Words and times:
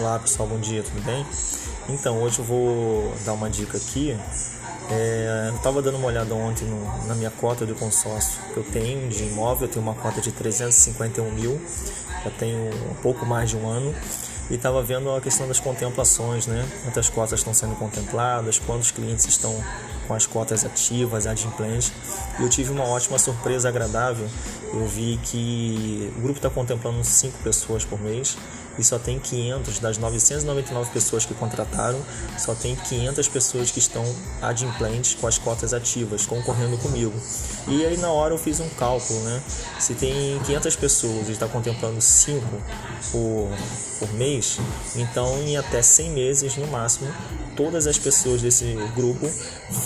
Olá 0.00 0.18
pessoal, 0.18 0.48
bom 0.48 0.58
dia, 0.58 0.82
tudo 0.82 1.04
bem? 1.04 1.26
Então, 1.86 2.22
hoje 2.22 2.38
eu 2.38 2.44
vou 2.46 3.12
dar 3.26 3.34
uma 3.34 3.50
dica 3.50 3.76
aqui. 3.76 4.16
É, 4.90 5.48
eu 5.50 5.56
estava 5.56 5.82
dando 5.82 5.98
uma 5.98 6.06
olhada 6.06 6.34
ontem 6.34 6.64
no, 6.64 7.06
na 7.06 7.14
minha 7.14 7.30
cota 7.30 7.66
do 7.66 7.74
consórcio 7.74 8.40
que 8.54 8.56
eu 8.56 8.64
tenho 8.64 9.10
de 9.10 9.24
imóvel, 9.24 9.68
eu 9.68 9.72
tenho 9.72 9.84
uma 9.84 9.94
cota 9.94 10.22
de 10.22 10.32
351 10.32 11.30
mil, 11.32 11.60
já 12.24 12.30
tenho 12.30 12.70
um 12.90 12.94
pouco 13.02 13.26
mais 13.26 13.50
de 13.50 13.58
um 13.58 13.68
ano, 13.68 13.94
e 14.50 14.54
estava 14.54 14.82
vendo 14.82 15.14
a 15.14 15.20
questão 15.20 15.46
das 15.46 15.60
contemplações, 15.60 16.46
né? 16.46 16.66
Quantas 16.82 17.10
cotas 17.10 17.40
estão 17.40 17.52
sendo 17.52 17.76
contempladas, 17.76 18.58
quantos 18.58 18.90
clientes 18.90 19.26
estão 19.26 19.54
com 20.10 20.14
as 20.16 20.26
cotas 20.26 20.64
ativas, 20.64 21.24
adimplentes. 21.24 21.92
E 22.36 22.42
eu 22.42 22.48
tive 22.48 22.72
uma 22.72 22.82
ótima 22.82 23.16
surpresa 23.16 23.68
agradável. 23.68 24.28
Eu 24.74 24.84
vi 24.84 25.20
que 25.22 26.12
o 26.16 26.22
grupo 26.22 26.38
está 26.38 26.50
contemplando 26.50 27.04
5 27.04 27.38
pessoas 27.44 27.84
por 27.84 28.00
mês 28.00 28.36
e 28.76 28.82
só 28.82 28.98
tem 28.98 29.18
500 29.18 29.78
das 29.78 29.98
999 29.98 30.90
pessoas 30.90 31.26
que 31.26 31.34
contrataram, 31.34 32.00
só 32.38 32.54
tem 32.54 32.74
500 32.74 33.28
pessoas 33.28 33.70
que 33.70 33.78
estão 33.78 34.04
adimplentes 34.40 35.14
com 35.14 35.26
as 35.26 35.38
cotas 35.38 35.74
ativas, 35.74 36.26
concorrendo 36.26 36.78
comigo. 36.78 37.12
E 37.68 37.84
aí 37.84 37.96
na 37.98 38.10
hora 38.10 38.32
eu 38.32 38.38
fiz 38.38 38.58
um 38.58 38.68
cálculo, 38.70 39.20
né? 39.20 39.42
Se 39.78 39.94
tem 39.94 40.40
500 40.46 40.76
pessoas 40.76 41.28
e 41.28 41.32
está 41.32 41.46
contemplando 41.46 42.00
5 42.00 42.40
por, 43.12 43.50
por 43.98 44.12
mês, 44.14 44.58
então 44.96 45.38
em 45.42 45.56
até 45.56 45.82
100 45.82 46.10
meses 46.10 46.56
no 46.56 46.66
máximo, 46.68 47.12
todas 47.56 47.86
as 47.86 47.98
pessoas 47.98 48.40
desse 48.40 48.76
grupo 48.96 49.28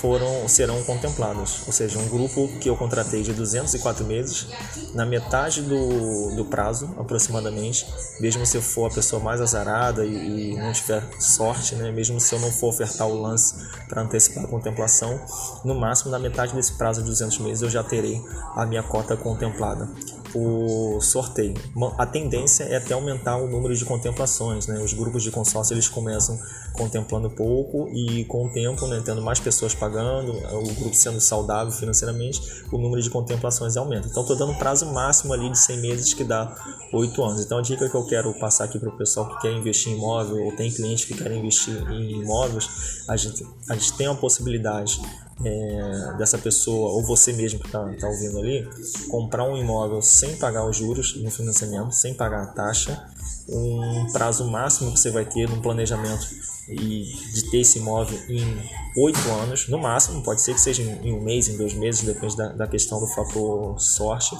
foram 0.00 0.13
serão 0.48 0.82
contempladas. 0.84 1.62
Ou 1.66 1.72
seja, 1.72 1.98
um 1.98 2.08
grupo 2.08 2.48
que 2.60 2.68
eu 2.68 2.76
contratei 2.76 3.22
de 3.22 3.32
204 3.32 4.04
meses, 4.04 4.46
na 4.94 5.04
metade 5.04 5.62
do, 5.62 6.34
do 6.36 6.44
prazo 6.44 6.94
aproximadamente, 6.98 7.86
mesmo 8.20 8.44
se 8.46 8.56
eu 8.56 8.62
for 8.62 8.90
a 8.90 8.94
pessoa 8.94 9.22
mais 9.22 9.40
azarada 9.40 10.04
e, 10.04 10.52
e 10.52 10.56
não 10.56 10.72
tiver 10.72 11.02
sorte, 11.18 11.74
né? 11.74 11.90
mesmo 11.90 12.20
se 12.20 12.34
eu 12.34 12.40
não 12.40 12.50
for 12.50 12.68
ofertar 12.68 13.06
o 13.08 13.20
lance 13.20 13.54
para 13.88 14.02
antecipar 14.02 14.44
a 14.44 14.48
contemplação, 14.48 15.20
no 15.64 15.74
máximo 15.74 16.10
na 16.10 16.18
metade 16.18 16.54
desse 16.54 16.72
prazo 16.72 17.02
de 17.02 17.08
200 17.08 17.38
meses 17.38 17.62
eu 17.62 17.70
já 17.70 17.82
terei 17.82 18.22
a 18.54 18.64
minha 18.66 18.82
cota 18.82 19.16
contemplada 19.16 19.88
o 20.34 21.00
sorteio. 21.00 21.54
A 21.96 22.06
tendência 22.06 22.64
é 22.64 22.76
até 22.76 22.94
aumentar 22.94 23.36
o 23.36 23.46
número 23.46 23.74
de 23.74 23.84
contemplações, 23.84 24.66
né? 24.66 24.80
Os 24.80 24.92
grupos 24.92 25.22
de 25.22 25.30
consórcio 25.30 25.74
eles 25.74 25.88
começam 25.88 26.38
contemplando 26.72 27.30
pouco 27.30 27.88
e 27.92 28.24
com 28.24 28.46
o 28.46 28.50
tempo, 28.50 28.86
né, 28.88 29.00
tendo 29.04 29.22
mais 29.22 29.38
pessoas 29.38 29.74
pagando, 29.74 30.32
o 30.32 30.74
grupo 30.74 30.94
sendo 30.94 31.20
saudável 31.20 31.72
financeiramente, 31.72 32.64
o 32.72 32.78
número 32.78 33.00
de 33.00 33.08
contemplações 33.08 33.76
aumenta. 33.76 34.08
Então 34.08 34.22
estou 34.22 34.36
dando 34.36 34.52
um 34.52 34.56
prazo 34.56 34.92
máximo 34.92 35.32
ali 35.32 35.48
de 35.48 35.58
100 35.58 35.80
meses 35.80 36.14
que 36.14 36.24
dá 36.24 36.52
8 36.94 37.22
anos. 37.22 37.44
Então 37.44 37.58
a 37.58 37.62
dica 37.62 37.88
que 37.88 37.94
eu 37.94 38.04
quero 38.06 38.32
passar 38.34 38.64
aqui 38.64 38.78
para 38.78 38.88
o 38.88 38.96
pessoal 38.96 39.28
que 39.28 39.42
quer 39.42 39.52
investir 39.52 39.92
em 39.92 39.96
imóvel 39.96 40.44
ou 40.44 40.52
tem 40.52 40.70
clientes 40.70 41.04
que 41.04 41.14
querem 41.14 41.38
investir 41.38 41.74
em 41.90 42.22
imóveis, 42.22 43.04
a 43.08 43.16
gente, 43.16 43.46
a 43.68 43.74
gente 43.74 43.92
tem 43.94 44.06
a 44.06 44.14
possibilidade 44.14 45.00
é, 45.44 46.14
dessa 46.16 46.38
pessoa, 46.38 46.90
ou 46.90 47.02
você 47.04 47.32
mesmo 47.32 47.58
que 47.58 47.66
está 47.66 47.84
tá 47.94 48.06
ouvindo 48.06 48.38
ali, 48.38 48.68
comprar 49.10 49.44
um 49.44 49.56
imóvel 49.56 50.00
sem 50.00 50.36
pagar 50.36 50.64
os 50.68 50.76
juros 50.76 51.16
no 51.16 51.30
financiamento, 51.30 51.92
sem 51.92 52.14
pagar 52.14 52.42
a 52.42 52.46
taxa, 52.46 53.08
um 53.48 54.06
prazo 54.12 54.44
máximo 54.50 54.92
que 54.92 54.98
você 55.00 55.10
vai 55.10 55.24
ter 55.24 55.48
no 55.48 55.60
planejamento 55.60 56.26
e 56.68 57.04
de 57.34 57.50
ter 57.50 57.58
esse 57.58 57.78
imóvel 57.78 58.18
em 58.28 58.70
oito 58.96 59.18
anos, 59.42 59.68
no 59.68 59.78
máximo, 59.78 60.22
pode 60.22 60.40
ser 60.40 60.54
que 60.54 60.60
seja 60.60 60.82
em 60.82 61.12
um 61.12 61.20
mês, 61.20 61.48
em 61.48 61.56
dois 61.56 61.74
meses, 61.74 62.02
depende 62.02 62.36
da, 62.36 62.48
da 62.52 62.66
questão 62.66 63.00
do 63.00 63.06
fator 63.08 63.78
sorte. 63.78 64.36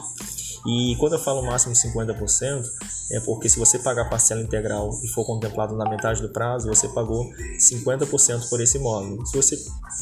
E 0.66 0.96
quando 0.98 1.12
eu 1.12 1.18
falo 1.18 1.42
máximo 1.42 1.74
50%, 1.74 2.64
é 3.10 3.20
porque 3.20 3.48
se 3.50 3.58
você 3.58 3.78
pagar 3.78 4.08
parcela 4.08 4.40
integral 4.40 4.98
e 5.02 5.08
for 5.08 5.24
contemplado 5.26 5.76
na 5.76 5.88
metade 5.88 6.22
do 6.22 6.30
prazo, 6.30 6.68
você 6.68 6.88
pagou 6.88 7.30
50% 7.58 8.48
por 8.48 8.60
esse 8.60 8.78
imóvel. 8.78 9.24
Se 9.26 9.36
você 9.36 9.58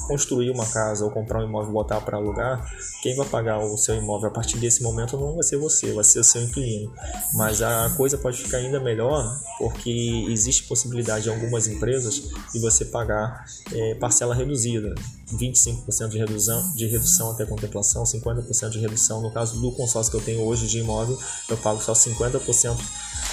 construir 0.07 0.51
uma 0.51 0.67
casa 0.67 1.05
ou 1.05 1.11
comprar 1.11 1.41
um 1.41 1.49
imóvel 1.49 1.71
e 1.71 1.73
botar 1.73 2.01
para 2.01 2.17
alugar, 2.17 2.65
quem 3.03 3.17
vai 3.17 3.27
pagar 3.27 3.59
o 3.59 3.77
seu 3.77 3.97
imóvel 3.97 4.29
a 4.29 4.33
partir 4.33 4.57
desse 4.59 4.83
momento 4.83 5.17
não 5.17 5.35
vai 5.35 5.43
ser 5.43 5.57
você, 5.57 5.93
vai 5.93 6.05
ser 6.05 6.21
o 6.21 6.25
seu 6.25 6.43
inquilino. 6.43 6.93
Mas 7.35 7.61
a 7.61 7.91
coisa 7.97 8.17
pode 8.17 8.39
ficar 8.39 8.59
ainda 8.59 8.79
melhor 8.79 9.37
porque 9.59 10.27
existe 10.29 10.65
possibilidade 10.65 11.29
em 11.29 11.33
algumas 11.33 11.67
empresas 11.67 12.31
de 12.53 12.61
você 12.61 12.85
pagar 12.85 13.45
é, 13.73 13.95
parcela 13.97 14.35
reduzida. 14.35 14.95
25% 15.33 16.09
de 16.09 16.19
redução, 16.19 16.73
de 16.75 16.87
redução 16.87 17.31
até 17.31 17.47
contemplação, 17.47 18.05
50% 18.05 18.69
de 18.69 18.79
redução. 18.79 19.23
No 19.23 19.33
caso 19.33 19.59
do 19.61 19.73
consórcio 19.73 20.11
que 20.11 20.19
eu 20.19 20.21
tenho 20.23 20.43
hoje 20.43 20.52
de 20.61 20.79
imóvel, 20.79 21.19
eu 21.49 21.57
pago 21.57 21.81
só 21.83 21.93
50% 21.93 22.77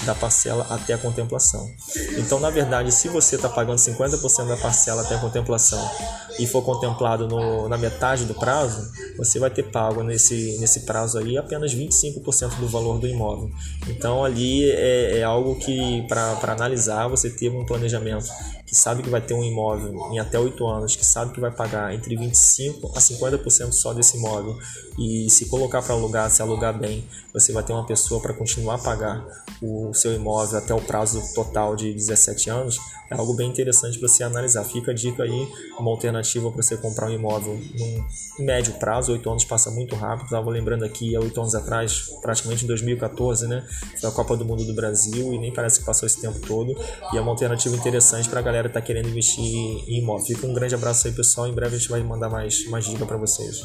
da 0.02 0.14
parcela 0.14 0.66
até 0.70 0.94
a 0.94 0.98
contemplação. 0.98 1.70
Então, 2.16 2.40
na 2.40 2.50
verdade, 2.50 2.90
se 2.92 3.08
você 3.08 3.36
está 3.36 3.48
pagando 3.48 3.76
50% 3.76 4.48
da 4.48 4.56
parcela 4.56 5.02
até 5.02 5.14
a 5.16 5.18
contemplação 5.18 5.90
e 6.38 6.46
for 6.46 6.62
contemplado 6.62 7.28
no, 7.28 7.68
na 7.68 7.76
metade 7.76 8.24
do 8.24 8.34
prazo, 8.34 8.90
você 9.20 9.38
vai 9.38 9.50
ter 9.50 9.64
pago 9.64 10.02
nesse, 10.02 10.56
nesse 10.58 10.80
prazo 10.80 11.18
aí 11.18 11.36
apenas 11.36 11.74
25% 11.74 12.58
do 12.58 12.66
valor 12.66 12.98
do 12.98 13.06
imóvel. 13.06 13.50
Então, 13.86 14.24
ali 14.24 14.70
é, 14.70 15.18
é 15.18 15.22
algo 15.22 15.56
que, 15.56 16.02
para 16.08 16.52
analisar, 16.52 17.06
você 17.06 17.28
ter 17.28 17.50
um 17.50 17.66
planejamento 17.66 18.30
que 18.64 18.74
sabe 18.74 19.02
que 19.02 19.10
vai 19.10 19.20
ter 19.20 19.34
um 19.34 19.44
imóvel 19.44 19.92
em 20.10 20.18
até 20.18 20.38
8 20.38 20.66
anos, 20.66 20.96
que 20.96 21.04
sabe 21.04 21.32
que 21.34 21.40
vai 21.40 21.50
pagar 21.50 21.92
entre 21.92 22.16
25% 22.16 22.92
a 22.94 23.00
50% 23.00 23.72
só 23.72 23.92
desse 23.92 24.16
imóvel, 24.16 24.56
e 24.98 25.28
se 25.28 25.46
colocar 25.46 25.82
para 25.82 25.94
alugar, 25.94 26.30
se 26.30 26.40
alugar 26.40 26.78
bem, 26.78 27.04
você 27.32 27.52
vai 27.52 27.62
ter 27.62 27.72
uma 27.72 27.84
pessoa 27.84 28.22
para 28.22 28.32
continuar 28.32 28.76
a 28.76 28.78
pagar 28.78 29.26
o 29.60 29.92
seu 29.92 30.14
imóvel 30.14 30.58
até 30.58 30.72
o 30.72 30.80
prazo 30.80 31.20
total 31.34 31.76
de 31.76 31.92
17 31.92 32.48
anos, 32.48 32.78
é 33.10 33.16
algo 33.16 33.34
bem 33.34 33.50
interessante 33.50 33.98
para 33.98 34.06
você 34.06 34.22
analisar. 34.22 34.62
Fica 34.62 34.92
a 34.92 34.94
dica 34.94 35.24
aí, 35.24 35.48
uma 35.76 35.90
alternativa 35.90 36.48
para 36.48 36.62
você 36.62 36.76
comprar 36.76 37.08
um 37.08 37.12
imóvel 37.12 37.60
num 37.76 38.44
médio 38.44 38.74
prazo, 38.74 39.09
8 39.10 39.30
anos 39.30 39.44
passa 39.44 39.70
muito 39.70 39.96
rápido, 39.96 40.24
estava 40.24 40.48
lembrando 40.50 40.84
aqui, 40.84 41.16
há 41.16 41.20
8 41.20 41.40
anos 41.40 41.54
atrás, 41.54 42.08
praticamente 42.22 42.64
em 42.64 42.68
2014, 42.68 43.48
né, 43.48 43.66
foi 44.00 44.08
a 44.08 44.12
Copa 44.12 44.36
do 44.36 44.44
Mundo 44.44 44.64
do 44.64 44.74
Brasil, 44.74 45.32
e 45.34 45.38
nem 45.38 45.52
parece 45.52 45.80
que 45.80 45.86
passou 45.86 46.06
esse 46.06 46.20
tempo 46.20 46.38
todo, 46.46 46.76
e 47.12 47.16
é 47.16 47.20
uma 47.20 47.30
alternativa 47.30 47.74
interessante 47.74 48.28
para 48.28 48.40
a 48.40 48.42
galera 48.42 48.60
galera 48.60 48.68
está 48.68 48.80
querendo 48.80 49.08
investir 49.08 49.44
em 49.44 49.98
imóvel. 49.98 50.26
Fica 50.26 50.46
um 50.46 50.52
grande 50.52 50.74
abraço 50.74 51.06
aí, 51.06 51.12
pessoal. 51.12 51.48
Em 51.48 51.54
breve 51.54 51.76
a 51.76 51.78
gente 51.78 51.88
vai 51.88 52.02
mandar 52.02 52.28
mais, 52.28 52.68
mais 52.68 52.84
dica 52.84 53.06
para 53.06 53.16
vocês. 53.16 53.62